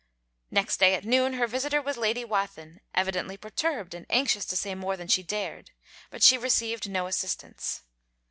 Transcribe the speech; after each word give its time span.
Next 0.49 0.77
day 0.77 0.95
at 0.95 1.05
noon 1.05 1.33
her 1.33 1.45
visitor 1.45 1.79
was 1.79 1.95
Lady 1.95 2.25
Wathin, 2.25 2.79
evidently 2.95 3.37
perturbed 3.37 3.93
and 3.93 4.07
anxious 4.09 4.45
to 4.45 4.57
say 4.57 4.73
more 4.73 4.97
than 4.97 5.07
she 5.07 5.21
dared: 5.21 5.69
but 6.09 6.23
she 6.23 6.39
received 6.39 6.89
no 6.89 7.05
assistance. 7.05 7.83